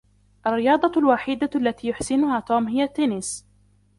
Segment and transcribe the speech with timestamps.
[0.47, 3.45] الرياضة الوحيدة التي يحسنها توم هي التنس.